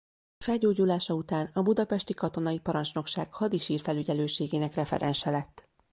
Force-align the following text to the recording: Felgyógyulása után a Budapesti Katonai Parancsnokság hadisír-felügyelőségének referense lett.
Felgyógyulása 0.37 1.13
után 1.13 1.49
a 1.53 1.61
Budapesti 1.61 2.13
Katonai 2.13 2.59
Parancsnokság 2.59 3.33
hadisír-felügyelőségének 3.33 4.75
referense 4.75 5.29
lett. 5.29 5.69